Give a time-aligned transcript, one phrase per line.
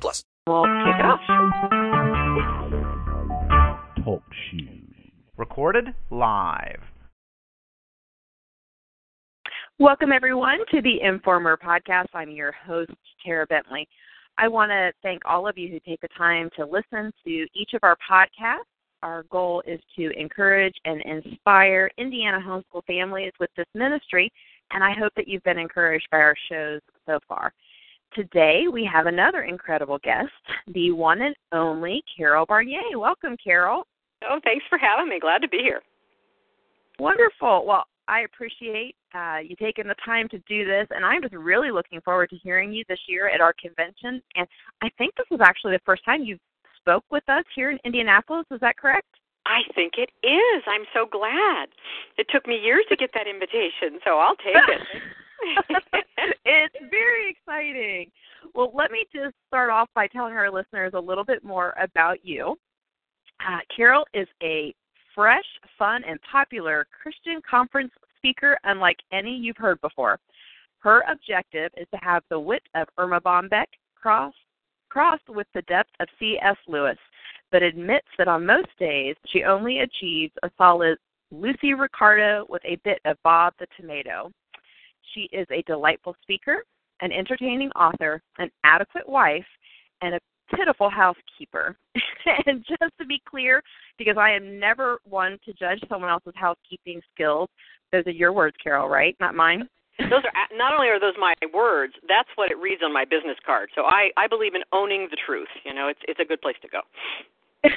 [0.00, 0.24] plus.
[0.46, 1.20] We'll kick it off.
[4.04, 4.94] Talk shoes.
[5.36, 6.80] Recorded live.
[9.78, 12.06] Welcome, everyone, to the Informer podcast.
[12.14, 12.92] I'm your host,
[13.24, 13.88] Tara Bentley.
[14.38, 17.70] I want to thank all of you who take the time to listen to each
[17.74, 18.64] of our podcasts.
[19.02, 24.30] Our goal is to encourage and inspire Indiana homeschool families with this ministry,
[24.70, 27.52] and I hope that you've been encouraged by our shows so far.
[28.14, 30.30] Today, we have another incredible guest,
[30.74, 32.80] the one and only Carol Barnier.
[32.94, 33.86] Welcome, Carol.
[34.28, 35.18] Oh, thanks for having me.
[35.18, 35.80] Glad to be here.
[36.98, 37.64] Wonderful.
[37.66, 41.70] Well, I appreciate uh, you taking the time to do this, and I'm just really
[41.70, 44.22] looking forward to hearing you this year at our convention.
[44.34, 44.46] And
[44.82, 46.36] I think this is actually the first time you
[46.78, 48.44] spoke with us here in Indianapolis.
[48.50, 49.06] Is that correct?
[49.46, 50.62] I think it is.
[50.66, 51.68] I'm so glad.
[52.18, 54.80] It took me years to get that invitation, so I'll take it.
[56.44, 58.10] it's very exciting.
[58.54, 62.24] Well, let me just start off by telling our listeners a little bit more about
[62.24, 62.56] you.
[63.40, 64.74] Uh, Carol is a
[65.14, 65.44] fresh,
[65.78, 70.18] fun, and popular Christian conference speaker unlike any you've heard before.
[70.78, 74.36] Her objective is to have the wit of Erma Bombeck crossed,
[74.88, 76.56] crossed with the depth of C.S.
[76.66, 76.98] Lewis,
[77.50, 80.98] but admits that on most days she only achieves a solid
[81.30, 84.30] Lucy Ricardo with a bit of Bob the Tomato.
[85.14, 86.64] She is a delightful speaker,
[87.00, 89.44] an entertaining author, an adequate wife,
[90.02, 90.20] and a
[90.56, 91.76] pitiful housekeeper.
[92.46, 93.62] and just to be clear,
[93.98, 97.48] because I am never one to judge someone else's housekeeping skills,
[97.92, 99.16] those are your words, Carol, right?
[99.20, 99.68] Not mine.
[99.98, 103.36] Those are not only are those my words, that's what it reads on my business
[103.44, 103.68] card.
[103.74, 105.48] So I I believe in owning the truth.
[105.64, 106.80] You know, it's it's a good place to go.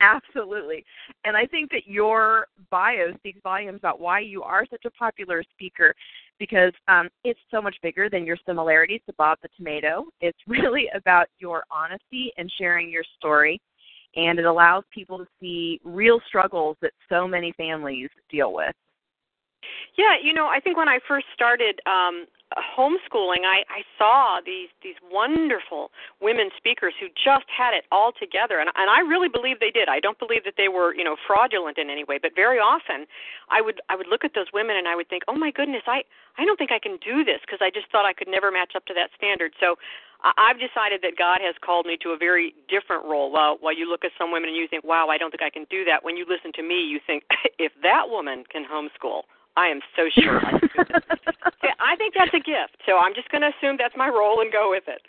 [0.00, 0.84] Absolutely.
[1.24, 5.42] And I think that your bio speaks volumes about why you are such a popular
[5.52, 5.94] speaker
[6.38, 10.06] because um, it's so much bigger than your similarities to Bob the Tomato.
[10.20, 13.60] It's really about your honesty and sharing your story.
[14.16, 18.74] And it allows people to see real struggles that so many families deal with.
[19.96, 22.26] Yeah, you know, I think when I first started um
[22.60, 28.58] homeschooling, I I saw these these wonderful women speakers who just had it all together
[28.58, 29.88] and and I really believe they did.
[29.88, 33.06] I don't believe that they were, you know, fraudulent in any way, but very often
[33.50, 35.82] I would I would look at those women and I would think, "Oh my goodness,
[35.86, 36.04] I
[36.36, 38.72] I don't think I can do this" because I just thought I could never match
[38.76, 39.54] up to that standard.
[39.60, 39.78] So
[40.22, 43.30] I've decided that God has called me to a very different role.
[43.30, 45.50] While while you look at some women and you think, "Wow, I don't think I
[45.50, 47.24] can do that," when you listen to me, you think,
[47.58, 49.24] "If that woman can homeschool,
[49.58, 50.52] I am so sure I.
[51.80, 52.76] I think that's a gift.
[52.86, 55.02] So I'm just going to assume that's my role and go with it.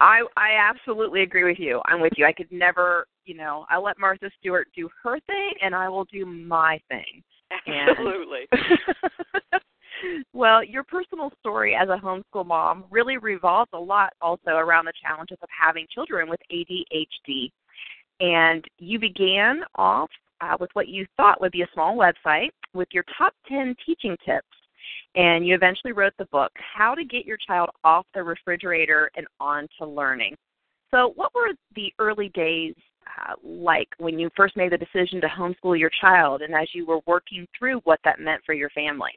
[0.00, 1.80] I I absolutely agree with you.
[1.86, 2.24] I'm with you.
[2.26, 6.04] I could never, you know, I let Martha Stewart do her thing, and I will
[6.06, 7.22] do my thing.
[7.66, 8.46] Absolutely.
[10.32, 14.92] Well, your personal story as a homeschool mom really revolves a lot also around the
[15.02, 17.50] challenges of having children with ADHD.
[18.20, 20.10] And you began off
[20.40, 24.16] uh, with what you thought would be a small website with your top 10 teaching
[24.24, 24.46] tips.
[25.14, 29.26] And you eventually wrote the book, How to Get Your Child Off the Refrigerator and
[29.40, 30.36] On to Learning.
[30.90, 32.74] So, what were the early days
[33.06, 36.86] uh, like when you first made the decision to homeschool your child and as you
[36.86, 39.12] were working through what that meant for your family?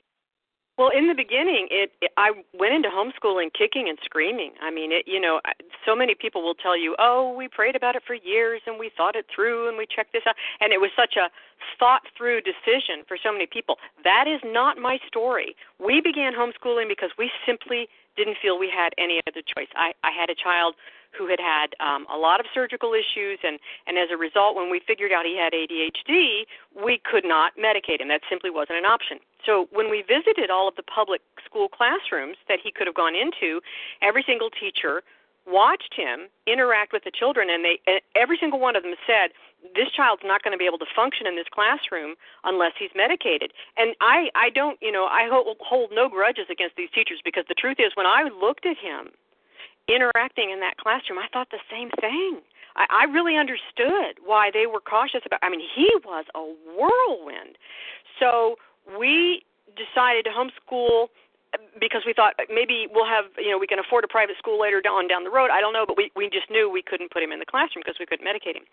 [0.81, 4.53] Well, in the beginning, it, it I went into homeschooling kicking and screaming.
[4.63, 5.39] I mean, it you know,
[5.85, 8.89] so many people will tell you, "Oh, we prayed about it for years and we
[8.97, 11.29] thought it through and we checked this out." And it was such a
[11.77, 13.77] thought through decision for so many people.
[14.03, 15.55] That is not my story.
[15.77, 19.69] We began homeschooling because we simply didn't feel we had any other choice.
[19.75, 20.75] I I had a child
[21.17, 24.69] who had had um, a lot of surgical issues, and and as a result, when
[24.69, 28.07] we figured out he had ADHD, we could not medicate him.
[28.07, 29.19] That simply wasn't an option.
[29.45, 33.15] So when we visited all of the public school classrooms that he could have gone
[33.15, 33.61] into,
[34.01, 35.03] every single teacher
[35.47, 37.79] watched him interact with the children and they
[38.15, 39.31] every single one of them said
[39.75, 43.53] this child's not going to be able to function in this classroom unless he's medicated.
[43.77, 47.45] And i i don't you know i hold, hold no grudges against these teachers because
[47.47, 49.09] the truth is when i looked at him
[49.87, 52.39] interacting in that classroom i thought the same thing.
[52.75, 56.43] I i really understood why they were cautious about i mean he was a
[56.75, 57.57] whirlwind.
[58.19, 58.57] So
[58.99, 59.43] we
[59.75, 61.07] decided to homeschool
[61.79, 64.81] because we thought maybe we'll have you know we can afford a private school later
[64.89, 65.49] on down the road.
[65.51, 67.83] I don't know, but we we just knew we couldn't put him in the classroom
[67.85, 68.63] because we couldn't medicate him.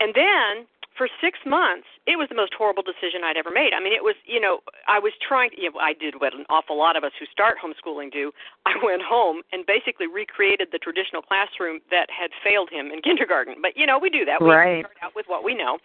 [0.00, 0.66] And then
[0.96, 3.72] for six months, it was the most horrible decision I'd ever made.
[3.72, 6.44] I mean, it was, you know, I was trying, you know, I did what an
[6.50, 8.32] awful lot of us who start homeschooling do.
[8.66, 13.56] I went home and basically recreated the traditional classroom that had failed him in kindergarten.
[13.62, 14.40] But, you know, we do that.
[14.42, 14.84] We Right.
[14.84, 15.78] start out with what we know.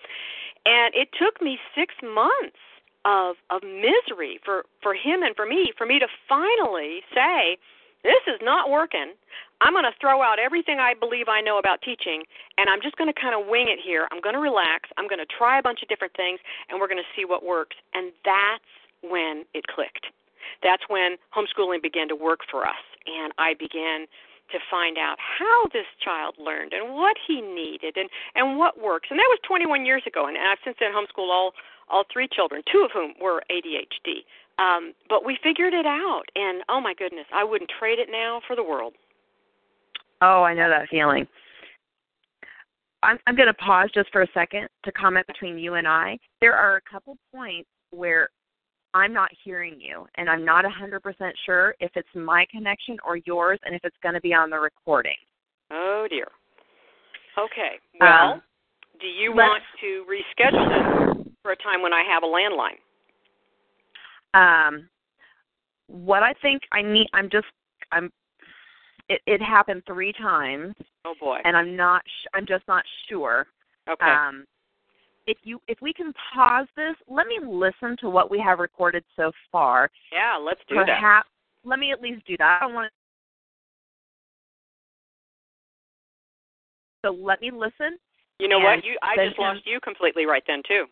[0.65, 2.59] And it took me six months
[3.05, 7.57] of of misery for for him and for me for me to finally say
[8.03, 9.13] this is not working.
[9.59, 12.23] I'm going to throw out everything i believe i know about teaching
[12.57, 14.07] and i'm just going to kind of wing it here.
[14.11, 14.89] I'm going to relax.
[14.97, 16.39] I'm going to try a bunch of different things
[16.69, 17.75] and we're going to see what works.
[17.93, 18.63] And that's
[19.01, 20.07] when it clicked.
[20.61, 24.05] That's when homeschooling began to work for us and i began
[24.51, 29.07] to find out how this child learned and what he needed and and what works.
[29.09, 31.53] And that was 21 years ago and i've since then homeschooled all
[31.89, 34.23] all three children, two of whom were ADHD.
[34.59, 38.41] Um, but we figured it out, and oh my goodness, I wouldn't trade it now
[38.47, 38.93] for the world.
[40.21, 41.27] Oh, I know that feeling.
[43.03, 46.17] I'm, I'm going to pause just for a second to comment between you and I.
[46.41, 48.29] There are a couple points where
[48.95, 50.99] I'm not hearing you, and I'm not 100%
[51.45, 54.57] sure if it's my connection or yours, and if it's going to be on the
[54.59, 55.13] recording.
[55.71, 56.27] Oh dear.
[57.37, 57.77] Okay.
[57.99, 58.41] Well, Um,
[58.99, 61.16] do you want to reschedule this
[61.47, 62.75] for a time when I have a landline?
[64.33, 64.89] Um,
[65.87, 67.45] what I think I need, I'm just,
[67.93, 68.11] I'm.
[69.07, 71.39] It, it happened three times, Oh boy.
[71.45, 72.01] and I'm not.
[72.05, 73.47] Sh- I'm just not sure.
[73.89, 74.05] Okay.
[74.05, 74.43] Um,
[75.27, 79.05] if you, if we can pause this, let me listen to what we have recorded
[79.15, 79.89] so far.
[80.11, 80.85] yeah, let's do that.
[80.87, 81.29] Perhaps
[81.63, 82.59] let me at least do that.
[82.61, 82.93] I don't want to.
[87.07, 87.97] So let me listen.
[88.39, 88.83] You know what?
[88.83, 90.83] You I just can- lost you completely right then too.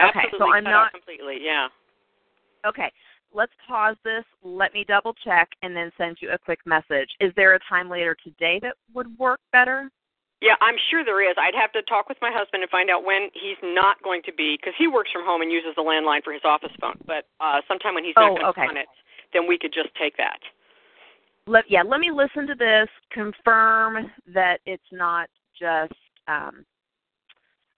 [0.00, 1.38] Okay, Absolutely so I'm not- completely.
[1.40, 1.68] Yeah.
[2.66, 2.92] Okay,
[3.32, 4.24] let's pause this.
[4.42, 7.08] Let me double check and then send you a quick message.
[7.20, 9.90] Is there a time later today that would work better?
[10.42, 11.34] Yeah, I'm sure there is.
[11.38, 14.32] I'd have to talk with my husband and find out when he's not going to
[14.34, 16.98] be, because he works from home and uses the landline for his office phone.
[17.06, 18.66] But uh, sometime when he's not Oh, going okay.
[18.68, 18.88] on it,
[19.32, 20.38] then we could just take that.
[21.46, 22.88] Let yeah, let me listen to this.
[23.12, 25.94] Confirm that it's not just.
[26.28, 26.66] Um,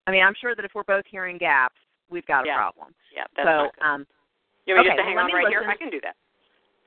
[0.06, 1.76] I mean, I'm sure that if we're both hearing gaps,
[2.10, 2.56] we've got a Yeah.
[2.56, 2.94] problem.
[3.14, 3.82] Yeah, that's so, not good.
[3.84, 4.06] um,
[4.66, 5.60] You want me okay, just to hang let on me right here?
[5.60, 5.70] listen.
[5.70, 6.16] I can do that.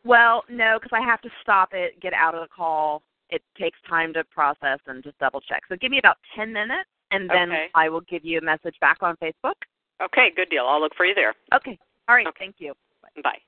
[0.04, 3.04] well, no, because I have to stop it, get out of the call.
[3.30, 5.64] It takes time to process and just double check.
[5.70, 7.70] So give me about ten minutes, and then Okay.
[7.76, 9.56] I will give you a message back on Facebook.
[10.02, 10.66] Okay, good deal.
[10.68, 11.34] I'll look for you there.
[11.54, 11.78] Okay.
[12.10, 12.28] All right.
[12.28, 12.46] Okay.
[12.46, 12.74] Thank you.
[13.24, 13.40] Bye.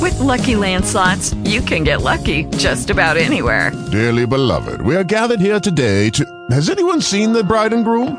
[0.00, 3.70] With Lucky Land slots, you can get lucky just about anywhere.
[3.92, 6.24] Dearly beloved, we are gathered here today to.
[6.50, 8.18] Has anyone seen the bride and groom?